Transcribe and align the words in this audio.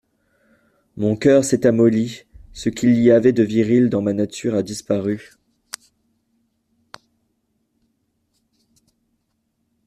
Mon 0.97 1.15
coeur 1.15 1.45
s'est 1.45 1.67
amolli; 1.67 2.23
ce 2.53 2.69
qu'il 2.69 2.99
y 2.99 3.11
avait 3.11 3.33
de 3.33 3.43
viril 3.43 3.87
dans 3.91 4.01
ma 4.01 4.13
nature 4.13 4.55
a 4.55 4.63
disparu. 4.63 5.35